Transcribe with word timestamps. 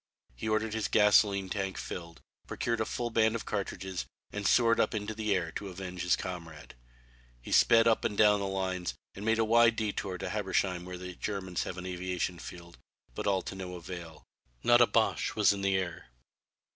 He 0.35 0.49
ordered 0.49 0.73
his 0.73 0.87
gasoline 0.87 1.47
tank 1.47 1.77
filled, 1.77 2.21
procured 2.47 2.81
a 2.81 2.85
full 2.85 3.11
band 3.11 3.35
of 3.35 3.45
cartridges 3.45 4.07
and 4.31 4.47
soared 4.47 4.79
up 4.79 4.95
into 4.95 5.13
the 5.13 5.35
air 5.35 5.51
to 5.51 5.67
avenge 5.67 6.01
his 6.01 6.15
comrade. 6.15 6.73
He 7.39 7.51
sped 7.51 7.87
up 7.87 8.03
and 8.03 8.17
down 8.17 8.39
the 8.39 8.47
lines, 8.47 8.95
and 9.13 9.23
made 9.23 9.37
a 9.37 9.45
wide 9.45 9.77
détour 9.77 10.17
to 10.21 10.29
Habsheim 10.31 10.85
where 10.85 10.97
the 10.97 11.13
Germans 11.13 11.65
have 11.65 11.77
an 11.77 11.85
aviation 11.85 12.39
field, 12.39 12.79
but 13.13 13.27
all 13.27 13.43
to 13.43 13.53
no 13.53 13.75
avail. 13.75 14.23
Not 14.63 14.81
a 14.81 14.87
Boche 14.87 15.35
was 15.35 15.53
in 15.53 15.61
the 15.61 15.77
air. 15.77 16.07